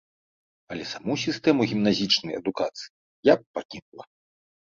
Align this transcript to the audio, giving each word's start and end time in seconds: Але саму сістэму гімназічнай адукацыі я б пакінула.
Але 0.75 0.83
саму 0.93 1.13
сістэму 1.23 1.61
гімназічнай 1.73 2.33
адукацыі 2.41 2.89
я 3.31 3.35
б 3.43 3.59
пакінула. 3.59 4.05